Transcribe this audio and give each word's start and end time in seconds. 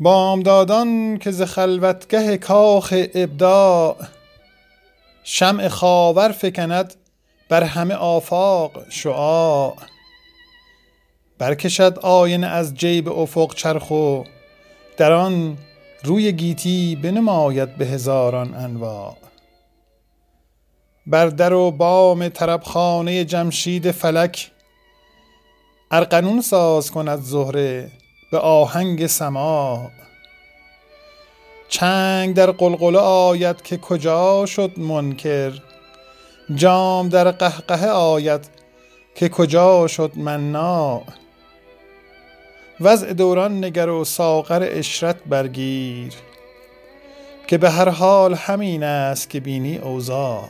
بامدادان 0.00 1.18
که 1.18 1.30
ز 1.30 1.42
خلوتگه 1.42 2.36
کاخ 2.36 2.94
ابداع 3.14 3.96
شمع 5.24 5.68
خاور 5.68 6.32
فکند 6.32 6.94
بر 7.48 7.62
همه 7.62 7.94
آفاق 7.94 8.90
شعاع. 8.90 9.76
برکشد 11.38 11.98
آینه 12.02 12.46
از 12.46 12.74
جیب 12.74 13.08
افق 13.08 13.54
چرخ 13.54 13.90
و 13.90 14.22
در 14.96 15.12
آن 15.12 15.58
روی 16.04 16.32
گیتی 16.32 16.96
بنماید 16.96 17.76
به 17.76 17.86
هزاران 17.86 18.54
انواع. 18.54 19.16
بر 21.06 21.26
در 21.26 21.52
و 21.52 21.70
بام 21.70 22.28
طربخانه 22.28 23.24
جمشید 23.24 23.90
فلک 23.90 24.50
ارقنون 25.90 26.40
ساز 26.40 26.90
کند 26.90 27.20
زهره 27.20 27.90
به 28.30 28.38
آهنگ 28.38 29.06
سماع 29.06 29.90
چنگ 31.68 32.34
در 32.34 32.50
قلقله 32.50 32.98
آید 32.98 33.62
که 33.62 33.76
کجا 33.76 34.46
شد 34.46 34.78
منکر. 34.78 35.52
جام 36.54 37.08
در 37.08 37.30
قهقه 37.30 37.86
آید 37.86 38.48
که 39.14 39.28
کجا 39.28 39.86
شد 39.86 40.12
مناع 40.16 41.02
وضع 42.80 43.12
دوران 43.12 43.64
نگر 43.64 43.88
و 43.88 44.04
ساغر 44.04 44.68
اشرت 44.70 45.16
برگیر 45.26 46.12
که 47.46 47.58
به 47.58 47.70
هر 47.70 47.88
حال 47.88 48.34
همین 48.34 48.82
است 48.82 49.30
که 49.30 49.40
بینی 49.40 49.78
اوضاع. 49.78 50.48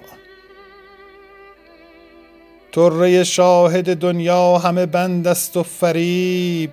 طره 2.72 3.24
شاهد 3.24 3.96
دنیا 3.96 4.58
همه 4.58 4.86
بند 4.86 5.26
است 5.26 5.56
و 5.56 5.62
فریب 5.62 6.70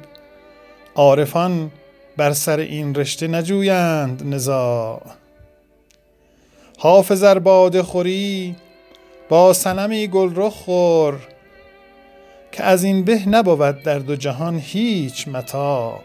عارفان 0.95 1.71
بر 2.17 2.33
سر 2.33 2.59
این 2.59 2.95
رشته 2.95 3.27
نجویند 3.27 4.23
نزاع. 4.25 5.01
حافظ 6.77 7.23
خوری 7.81 8.55
با 9.29 9.53
صنمی 9.53 10.07
گلرخ 10.07 10.53
خور 10.53 11.19
که 12.51 12.63
از 12.63 12.83
این 12.83 13.03
به 13.03 13.29
نبود 13.29 13.83
در 13.83 13.99
دو 13.99 14.15
جهان 14.15 14.59
هیچ 14.59 15.27
متاع. 15.27 16.01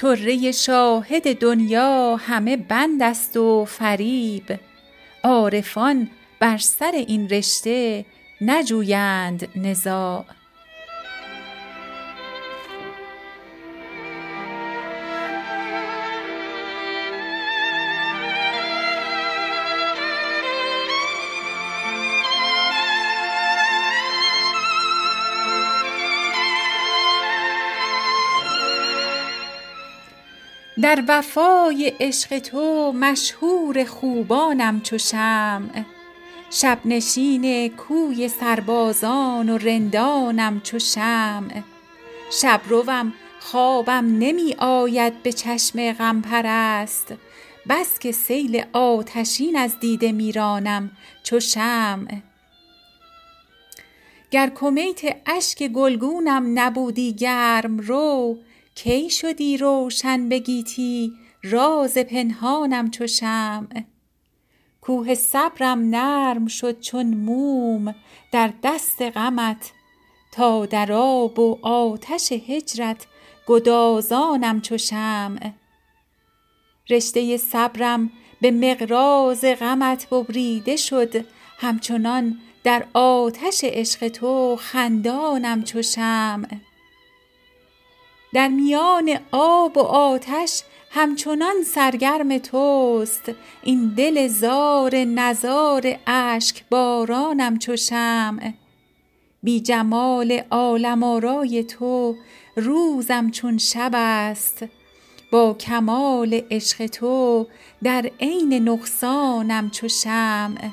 طره 0.00 0.52
شاهد 0.52 1.38
دنیا 1.38 2.16
همه 2.16 2.56
بند 2.56 3.02
است 3.02 3.36
و 3.36 3.64
فریب 3.64 4.58
عارفان 5.24 6.10
بر 6.40 6.58
سر 6.58 6.92
این 6.94 7.28
رشته 7.28 8.04
نجویند 8.40 9.48
نزاع. 9.56 10.24
در 30.82 31.04
وفای 31.08 31.92
عشق 32.00 32.38
تو 32.38 32.92
مشهور 32.92 33.84
خوبانم 33.84 34.80
چو 34.80 34.98
شمع. 34.98 35.82
شب 36.50 36.78
نشین 36.84 37.68
کوی 37.68 38.28
سربازان 38.28 39.48
و 39.48 39.58
رندانم 39.58 40.60
چو 40.60 40.78
شمع. 40.78 41.62
شبروم 42.32 43.12
خوابم 43.40 44.18
نمی 44.18 44.54
آید 44.58 45.22
به 45.22 45.32
چشم 45.32 45.92
غم 45.92 46.20
پرست 46.20 47.14
بس 47.68 47.98
که 47.98 48.12
سیل 48.12 48.64
آتشین 48.72 49.56
از 49.56 49.80
دیده 49.80 50.12
می 50.12 50.32
رانم 50.32 50.90
چو 51.22 51.40
شمع. 51.40 52.18
گر 54.30 54.50
کمیت 54.54 55.00
اشک 55.26 55.68
گلگونم 55.68 56.58
نبودی 56.58 57.12
گرم 57.12 57.78
رو 57.78 58.38
کی 58.82 59.10
شدی 59.10 59.56
روشن 59.56 60.28
به 60.28 60.38
گیتی؟ 60.38 61.12
راز 61.42 61.98
پنهانم 61.98 62.90
چو 62.90 63.06
شمع. 63.06 63.82
کوه 64.80 65.14
صبرم 65.14 65.90
نرم 65.90 66.46
شد 66.46 66.80
چون 66.80 67.06
موم 67.14 67.94
در 68.32 68.52
دست 68.62 69.02
غمت 69.02 69.72
تا 70.32 70.66
در 70.66 70.92
آب 70.92 71.38
و 71.38 71.58
آتش 71.62 72.32
هجرت 72.32 73.06
گدازانم 73.46 74.60
چو 74.60 74.78
شمع. 74.78 75.50
رشته 76.90 77.36
صبرم 77.36 78.10
به 78.40 78.50
مقراض 78.50 79.44
غمت 79.44 80.10
ببریده 80.10 80.76
شد 80.76 81.24
همچنان 81.58 82.38
در 82.64 82.86
آتش 82.94 83.60
عشق 83.64 84.08
تو 84.08 84.56
خندانم 84.56 85.62
چو 85.62 85.82
شمع. 85.82 86.67
در 88.32 88.48
میان 88.48 89.18
آب 89.32 89.76
و 89.76 89.80
آتش 89.80 90.62
همچنان 90.90 91.62
سرگرم 91.66 92.38
توست. 92.38 93.32
این 93.62 93.94
دل 93.96 94.28
زار 94.28 94.96
نزار 94.96 95.96
اشک 96.06 96.64
بارانم 96.70 97.58
چو 97.58 97.76
شمع. 97.76 98.52
بی 99.42 99.60
جمال 99.60 100.42
عالم 100.50 101.02
آرای 101.02 101.64
تو 101.64 102.16
روزم 102.56 103.30
چون 103.30 103.58
شب 103.58 103.90
است. 103.94 104.64
با 105.32 105.54
کمال 105.54 106.42
عشق 106.50 106.86
تو 106.86 107.46
در 107.82 108.10
عین 108.20 108.68
نقصانم 108.68 109.70
چو 109.70 109.88
شمع. 109.88 110.68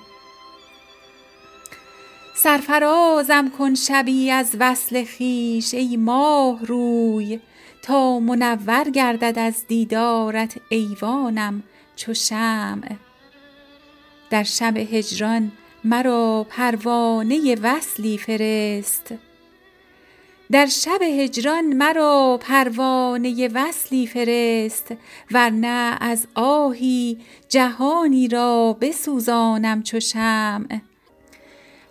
سرفرازم 2.46 3.52
کن 3.58 3.76
شبی 3.76 4.32
از 4.32 4.56
وصل 4.60 5.06
خویش 5.06 5.74
ای 5.74 5.98
ماه 5.98 6.66
روی. 6.66 7.40
تا 7.82 8.20
منور 8.20 8.90
گردد 8.90 9.40
از 9.40 9.68
دیدارت 9.68 10.58
ایوانم 10.70 11.64
چو 11.96 12.14
شمع. 12.14 12.92
در 14.30 14.44
شب 14.44 14.78
هجران 14.78 15.52
مرا 15.84 16.48
پروانه 16.50 17.56
وصلی 17.56 18.18
فرست. 18.18 19.14
ور 25.32 25.50
نه 25.50 25.98
از 26.02 26.28
آهی 26.36 27.18
جهانی 27.50 28.28
را 28.28 28.78
بسوزانم 28.82 29.84
چو 29.84 30.00
شمع. 30.00 30.80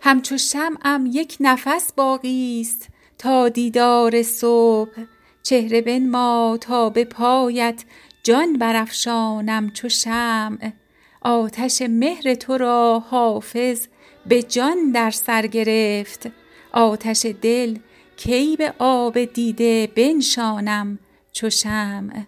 همچو 0.04 0.38
شمعم 0.38 1.06
یک 1.12 1.36
نفس 1.40 1.92
باقی 1.92 2.60
است 2.60 2.88
تا 3.18 3.48
دیدار 3.48 4.22
صبح. 4.22 5.04
چهره 5.42 5.80
بنما 5.80 6.58
تا 6.60 6.90
به 6.90 7.04
پایت 7.04 7.84
جان 8.22 8.58
برافشانم 8.58 9.70
چو 9.70 9.88
شمع. 9.88 10.72
آتش 11.20 11.82
مهر 11.82 12.34
تو 12.34 12.58
را 12.58 13.02
حافظ 13.10 13.86
به 14.26 14.42
جان 14.42 14.92
در 14.94 15.10
سر 15.10 15.46
گرفت. 15.46 16.30
آتش 16.72 17.26
دل 17.42 17.78
کی 18.16 18.56
به 18.56 18.74
آب 18.78 19.24
دیده 19.24 19.88
بنشانم 19.96 20.98
چو 21.32 21.50
شمع. 21.50 22.22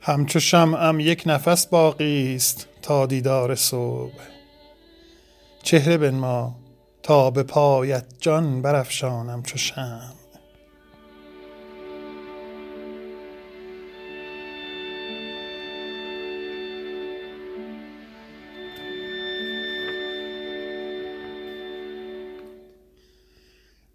همچو 0.00 0.40
شمعم 0.40 1.00
یک 1.00 1.22
نفس 1.26 1.66
باقی 1.66 2.34
است 2.34 2.68
تا 2.82 3.06
دیدار 3.06 3.54
صبح. 3.54 4.33
چهره 5.64 5.96
بنما 5.96 6.56
تا 7.02 7.30
به 7.30 7.42
پایت 7.42 8.04
جان 8.20 8.62
برافشانم 8.62 9.42
چو 9.42 9.58
شمع. 9.58 10.00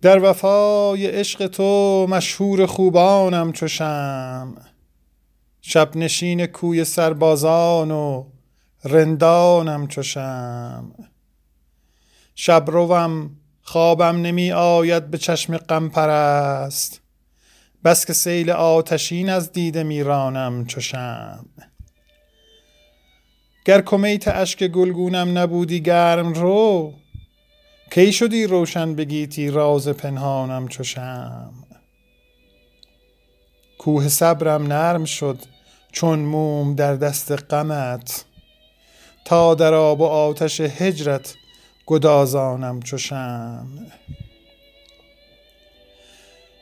در 0.02 0.24
وفای 0.24 1.08
عشق 1.08 1.48
تو 1.48 2.08
مشهور 2.10 2.66
خوبانم 2.66 3.52
چو 3.52 3.68
شمع. 3.68 4.56
شب 5.62 5.98
نشین 5.98 6.46
کوی 6.46 6.84
سربازان 6.86 7.92
و 7.92 8.26
رندانم 8.84 9.88
چو 9.88 10.04
شمع. 10.04 11.09
شبروم 12.42 13.30
خوابم 13.62 14.22
نمی 14.22 14.52
آید 14.52 15.12
به 15.12 15.18
چشم 15.18 15.58
غم 15.58 15.90
پرست. 15.90 17.02
بس 17.84 18.06
که 18.06 18.14
سیل 18.14 18.50
آتشین 18.50 19.30
از 19.30 19.52
دیده 19.52 19.84
می 19.84 20.04
رانم 20.04 20.66
چو 20.66 20.82
شمع. 20.82 21.44
گر 23.66 23.82
کمیت 23.82 24.28
اشک 24.28 24.68
گلگونم 24.68 25.38
نبودی 25.38 25.82
گرم 25.82 26.34
رو 26.34 26.94
کی 27.92 28.14
شدی 28.14 28.48
روشن 28.48 28.96
به 28.96 29.06
گیتی 29.06 29.50
راز 29.50 29.88
پنهانم 29.88 30.68
چو 30.68 30.84
کوه 33.80 34.08
صبرم 34.08 34.68
نرم 34.68 35.06
شد 35.06 35.38
چون 35.92 36.20
موم 36.20 36.76
در 36.76 36.96
دست 36.96 37.54
غمت. 37.54 38.26
تا 39.26 39.56
در 39.56 39.74
آب 39.74 40.02
و 40.02 40.06
آتش 40.06 40.62
هجرت 40.62 41.36
گدازانم 41.90 42.82
چو 42.82 42.98
شمع. 42.98 43.66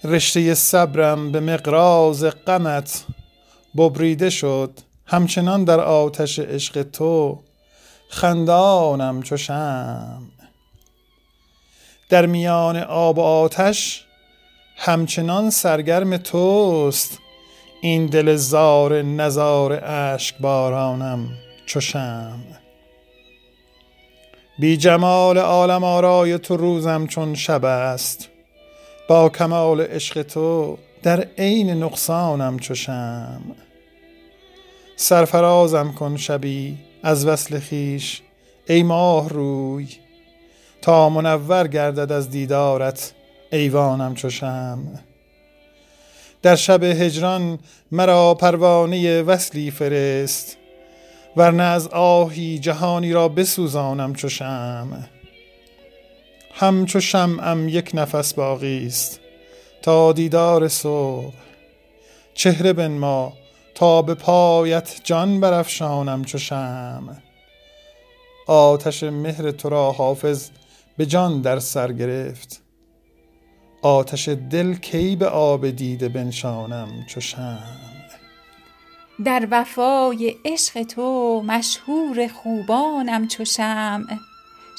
رشته 0.03 0.53
صبرم 0.53 1.31
به 1.31 1.39
مقراض 1.39 2.25
غمت 2.25 3.06
ببریده 3.77 4.29
شد 4.29 4.79
همچنان 5.06 5.63
در 5.63 5.79
آتش 5.79 6.39
عشق 6.39 6.83
تو 6.83 7.39
خندانم 8.09 9.21
چو 9.21 9.38
شمع. 9.38 10.18
در 12.09 12.25
میان 12.25 12.77
آب 12.77 13.18
و 13.18 13.21
آتش 13.21 14.06
همچنان 14.77 15.50
سرگرم 15.50 16.18
توست 16.18 17.19
این 17.81 18.06
دل 18.06 18.35
زار 18.35 19.01
نزار 19.01 19.74
اشک 19.83 20.38
بارانم 20.38 21.29
چو 21.65 21.79
بی 24.59 24.77
جمال 24.77 25.38
عالم 25.38 25.83
آرای 25.83 26.38
تو 26.38 26.57
روزم 26.57 27.07
چون 27.07 27.36
شب 27.36 27.65
است. 27.65 28.30
با 29.07 29.30
کمال 29.30 29.81
عشق 29.81 30.21
تو 30.21 30.77
در 31.04 31.27
عین 31.38 31.69
نقصانم 31.83 32.59
چو 32.59 32.75
شمع. 32.75 33.56
سرفرازم 34.95 35.92
کن 35.92 36.18
شبی 36.18 36.77
از 37.04 37.25
وصل 37.25 37.59
خیش 37.59 38.21
ای 38.68 38.83
ماه 38.83 39.30
روی. 39.30 39.88
تا 40.81 41.10
منور 41.10 41.68
گردد 41.68 42.12
از 42.12 42.30
دیدارت 42.30 43.13
ایوانم 43.51 44.15
چو 44.15 44.30
شمع. 44.30 45.00
در 46.42 46.56
شب 46.56 46.83
هجران 46.83 47.60
مرا 47.92 48.33
پروانه 48.33 49.21
وصلی 49.21 49.71
فرست. 49.71 50.57
ورنه 51.38 51.63
از 51.63 51.88
آهی 51.88 52.60
جهانی 52.60 53.13
را 53.13 53.28
بسوزانم 53.28 54.13
چو 54.13 54.30
شمع. 54.30 54.98
همچو 56.54 57.00
شمعم 57.00 57.69
یک 57.69 57.92
نفس 57.94 58.34
باقی 58.34 58.88
است 58.88 59.19
تا 59.81 60.13
دیدار 60.13 60.68
صبح. 60.68 61.34
چهره 62.34 62.74
بنما 62.74 63.34
تا 63.75 64.01
به 64.01 64.13
پایت 64.13 65.01
جان 65.04 65.39
برافشانم 65.39 66.24
چو 66.24 66.38
شمع. 66.38 67.13
آتش 68.48 69.04
مهر 69.04 69.51
تو 69.51 69.69
را 69.69 69.92
حافظ 69.92 70.50
به 70.98 71.06
جان 71.06 71.42
در 71.42 71.60
سر 71.60 71.92
گرفت. 71.92 72.62
آتش 73.81 74.30
دل 74.30 74.74
کی 74.74 75.16
به 75.16 75.28
آب 75.28 75.69
دیده 75.69 76.10
بنشانم 76.10 77.06
چو 77.07 77.22
شمع. 77.22 77.87
در 79.25 79.48
وفای 79.52 80.36
عشق 80.46 80.84
تو 80.84 81.42
مشهور 81.48 82.28
خوبانم 82.28 83.28
چو 83.28 83.46
شمع. 83.46 84.18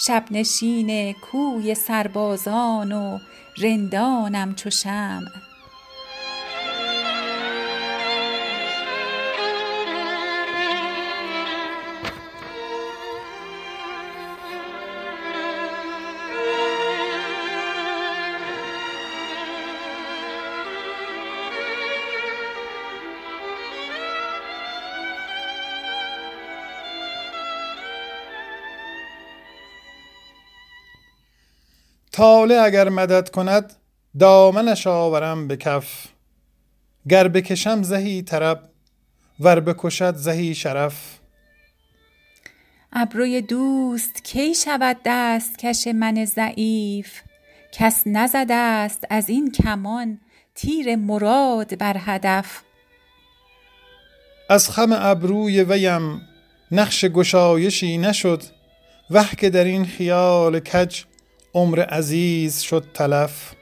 شب 0.07 0.25
نشین 0.31 1.13
کوی 1.13 1.75
سربازان 1.75 2.93
و 2.93 3.19
رندانم 3.59 4.55
چو 4.55 4.71
شمع. 4.71 5.48
طالع 32.19 32.63
اگر 32.65 32.89
مدد 32.89 33.29
کند 33.29 33.73
دامنش 34.19 34.87
آورم 34.87 35.49
به 35.49 35.57
کف. 35.57 36.07
گر 37.09 37.29
بکشم 37.29 37.83
زهی 37.83 38.23
طرب 38.23 38.63
ور 39.41 39.61
بکشد 39.61 40.15
زهی 40.17 40.55
شرف. 40.55 41.19
ابروی 42.93 43.41
دوست 43.41 44.25
کی 44.25 44.55
شود 44.55 44.97
دست 45.05 45.59
کش 45.59 45.87
من 45.87 46.25
ضعیف؟ 46.25 47.21
کس 47.73 48.03
نزده 48.07 48.55
است 48.55 49.05
از 49.11 49.29
این 49.29 49.53
کمان 49.53 50.19
تیر 50.55 50.97
مراد 50.97 51.79
بر 51.79 51.97
هدف. 51.99 52.63
از 54.51 54.71
خم 54.71 54.93
ابروی 54.93 55.63
ویم 55.63 56.21
نقش 56.71 57.05
گشایشی 57.05 57.99
نشد 57.99 58.43
وه 59.11 59.35
که 59.35 59.51
در 59.51 59.65
این 59.65 59.85
خیال 59.85 60.61
کج 60.61 61.03
عمر 61.55 61.81
عزیز 61.81 62.61
شد 62.61 62.85
تلف. 62.95 63.55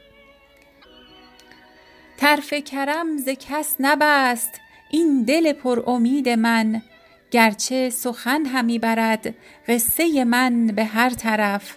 طرف 2.16 2.52
کرم 2.52 3.16
ز 3.16 3.28
کس 3.28 3.76
نبست 3.80 4.60
این 4.90 5.22
دل 5.22 5.52
پر 5.52 5.82
امید 5.86 6.28
من. 6.28 6.82
گرچه 7.30 7.90
سخن 7.90 8.44
همی 8.44 8.78
برد 8.78 9.34
قصه 9.68 10.24
من 10.24 10.66
به 10.66 10.84
هر 10.84 11.10
طرف. 11.10 11.76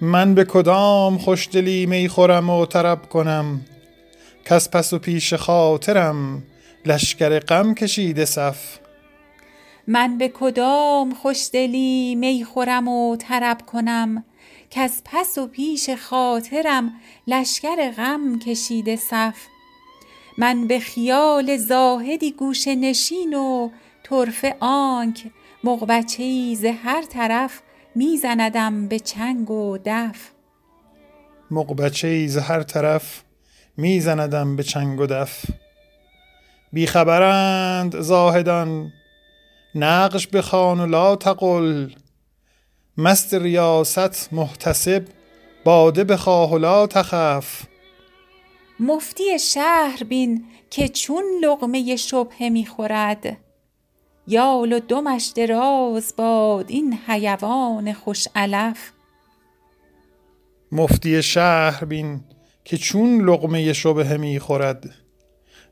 من 0.00 0.34
به 0.34 0.44
کدام 0.44 1.18
خوشدلی 1.18 1.86
می 1.86 2.08
خورم 2.08 2.50
و 2.50 2.66
طرب 2.66 3.08
کنم؟ 3.08 3.60
کس 4.44 4.70
پس 4.70 4.92
و 4.92 4.98
پیش 4.98 5.34
خاطرم 5.34 6.42
لشکر 6.86 7.38
غم 7.38 7.74
کشیده 7.74 8.24
صف. 8.24 8.78
من 9.86 10.18
به 10.18 10.28
کدام 10.28 11.14
خوشدلی 11.14 12.14
می 12.14 12.44
خورم 12.44 12.88
و 12.88 13.16
طرب 13.16 13.62
کنم؟ 13.66 14.24
کز 14.74 15.02
پس 15.04 15.38
و 15.38 15.46
پیش 15.46 15.90
خاطرم 15.90 16.92
لشکر 17.26 17.90
غم 17.90 18.38
کشیده 18.38 18.96
صف. 18.96 19.36
من 20.38 20.66
به 20.66 20.80
خیال 20.80 21.56
زاهدی 21.56 22.32
گوشه 22.32 22.74
نشین 22.74 23.34
و 23.34 23.70
طرفه 24.04 24.56
آنک 24.60 25.24
مغبچه 25.64 26.22
ای 26.22 26.54
ز 26.54 26.64
هر 26.64 27.02
طرف 27.02 27.60
می 27.94 28.16
زندم 28.16 28.88
به 28.88 28.98
چنگ 28.98 29.50
و 29.50 29.78
دف. 29.84 30.30
مغبچه 31.50 32.08
ای 32.08 32.28
ز 32.28 32.36
هر 32.36 32.62
طرف 32.62 33.22
می 33.76 34.00
زندم 34.00 34.56
به 34.56 34.62
چنگ 34.62 35.00
و 35.00 35.06
دف. 35.06 35.44
بی 36.72 36.86
خبرند 36.86 38.00
زاهدان 38.00 38.92
نقش 39.74 40.26
بخوان 40.26 40.80
و 40.80 40.86
لا 40.86 41.16
تقل. 41.16 41.88
مست 42.98 43.34
ریاست 43.34 44.32
محتسب 44.32 45.04
باده 45.64 46.04
بخواه 46.04 46.52
و 46.52 46.58
لا 46.58 46.86
تخف. 46.86 47.62
مفتی 48.80 49.38
شهر 49.38 50.04
بین 50.04 50.44
که 50.70 50.88
چون 50.88 51.24
لقمه 51.44 51.96
شبهه 51.96 52.48
می 52.48 52.66
خورد 52.66 53.36
یال 54.26 54.72
و 54.72 54.80
دمش 54.80 55.32
دراز 55.36 56.14
باد 56.16 56.64
این 56.68 56.98
حیوان 57.06 57.92
خوش 57.92 58.28
علف. 58.34 58.92
مفتی 60.72 61.22
شهر 61.22 61.84
بین 61.84 62.20
که 62.64 62.76
چون 62.76 63.20
لقمه 63.20 63.72
شبهه 63.72 64.16
می 64.16 64.38
خورد 64.38 64.90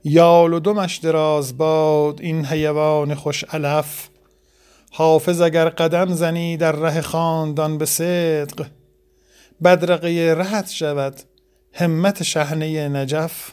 یال 0.05 0.53
و 0.53 0.61
دمش 0.61 0.97
دراز 0.97 1.59
باد 1.59 2.21
این 2.21 2.45
حیوان 2.45 3.15
خوش 3.15 3.45
علف. 3.45 4.09
حافظ 4.91 5.41
اگر 5.41 5.69
قدم 5.69 6.07
زنی 6.07 6.57
در 6.57 6.73
ره 6.73 7.01
خاندان 7.01 7.79
به 7.79 7.85
صدق 7.85 8.67
بدرقه 9.65 10.35
رهت 10.39 10.71
شود 10.71 11.15
همت 11.73 12.23
شهنه 12.23 12.89
نجف. 12.89 13.53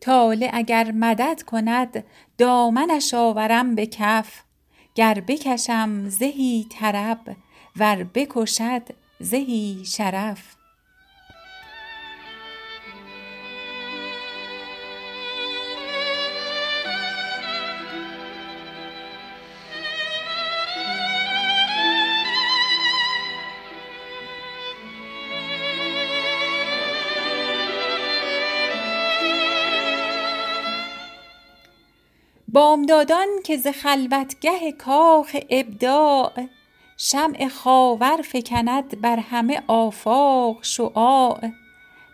طالع 0.00 0.50
اگر 0.52 0.92
مدد 0.92 1.42
کند 1.46 2.04
دامنش 2.38 3.14
آورم 3.14 3.74
به 3.74 3.86
کف. 3.86 4.42
گر 4.94 5.22
بکشم 5.28 6.08
زهی 6.08 6.66
طرب 6.80 7.36
ور 7.76 8.04
بکشد 8.14 8.82
زهی 9.20 9.82
شرف. 9.86 10.56
بامدادان 32.54 33.26
که 33.44 33.56
ز 33.56 33.66
خلوتگه 33.66 34.72
کاخ 34.72 35.36
ابداع 35.50 36.32
شمع 36.96 37.48
خاور 37.48 38.22
فکند 38.24 39.00
بر 39.00 39.16
همه 39.16 39.62
آفاق 39.66 40.58
شعاع. 40.62 41.40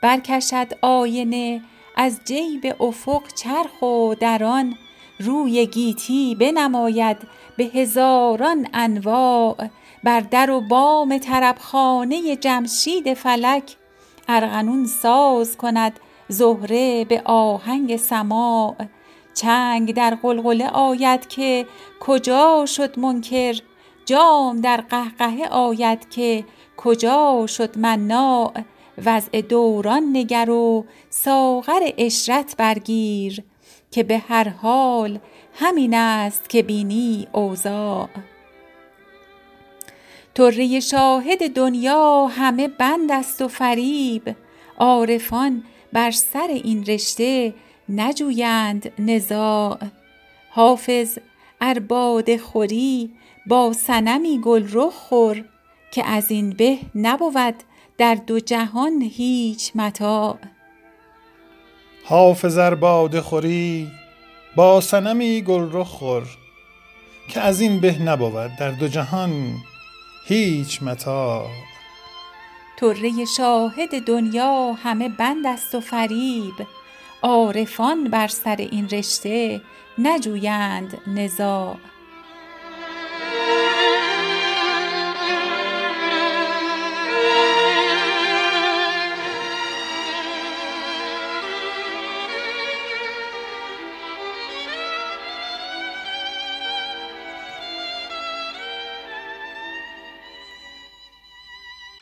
برکشد 0.03 0.79
آینه 0.83 1.63
از 1.97 2.21
جیب 2.25 2.83
افق 2.83 3.23
چرخ 3.35 3.83
و 3.83 4.15
در 4.21 4.45
آن 4.45 4.75
روی 5.19 5.67
گیتی 5.67 6.35
بنماید 6.35 7.17
به 7.57 7.65
هزاران 7.65 8.69
انواع. 8.75 9.69
بر 10.05 10.21
در 10.21 10.51
و 10.51 10.61
بام 10.61 11.19
طربخانه 11.19 12.37
جمشید 12.37 13.15
فلک 13.15 13.77
ارغنون 14.29 14.87
ساز 14.87 15.57
کند 15.57 16.01
زهره 16.29 17.05
به 17.05 17.23
آهنگ 17.25 17.97
سماع. 17.97 18.75
چنگ 19.35 19.95
در 19.95 20.19
غلغله 20.23 20.69
آید 20.69 21.29
که 21.29 21.67
کجا 22.01 22.67
شد 22.67 22.99
منکر؟ 22.99 23.55
جام 24.05 24.61
در 24.61 24.85
قهقهه 24.91 25.49
آید 25.51 26.11
که 26.11 26.45
کجا 26.77 27.47
شد 27.47 27.79
مناع؟ 27.79 28.53
وضع 29.07 29.41
دوران 29.41 30.03
نگر 30.13 30.51
و 30.51 30.85
ساغر 31.11 31.81
عشرت 31.99 32.55
برگیر 32.59 33.43
که 33.91 34.03
به 34.03 34.19
هر 34.19 34.49
حال 34.49 35.19
همین 35.55 35.95
است 35.95 36.51
که 36.51 36.63
بینی 36.63 37.29
اوضاع. 37.33 38.09
طره 40.35 40.81
شاهد 40.81 41.53
دنیا 41.53 42.27
همه 42.27 42.69
بند 42.69 43.13
است 43.13 43.43
و 43.43 43.49
فریب 43.49 44.37
عارفان 44.79 45.63
بر 45.93 46.11
سر 46.11 46.49
این 46.49 46.85
رشته 46.85 47.55
نجویند 47.91 48.93
نزاع. 48.99 49.79
حافظ 50.51 51.19
ار 51.61 51.79
باده 51.79 52.39
خوری 52.39 53.11
با 53.47 53.73
صنمی 53.73 54.41
گلرخ 54.41 54.93
خور 54.93 55.45
که 55.93 56.05
از 56.07 56.31
این 56.31 56.51
به 56.51 56.79
نبود 56.95 57.55
در 57.99 58.15
دو 58.15 58.41
جهان 58.41 59.03
هیچ 59.03 59.73
متاع. 59.75 60.39
حافظ 62.05 62.59
ار 62.59 62.75
باده 62.75 63.21
خوری 63.21 63.89
با 64.57 64.81
صنمی 64.81 65.43
گلرخ 65.43 65.87
خور 65.87 66.23
که 67.29 67.41
از 67.41 67.61
این 67.61 67.81
به 67.81 68.03
نبود 68.03 68.51
در 68.59 68.71
دو 68.71 68.89
جهان 68.89 69.55
هیچ 70.27 70.83
متاع. 70.83 71.47
طره 72.77 73.25
شاهد 73.37 74.05
دنیا 74.07 74.73
همه 74.73 75.09
بند 75.09 75.47
است 75.47 75.75
و 75.75 75.81
فریب. 75.81 76.67
عارفان 77.23 78.05
بر 78.05 78.29
سر 78.29 78.57
این 78.57 78.89
رشته 78.89 79.61
نجویند 79.99 80.99
نزاع. 81.07 81.77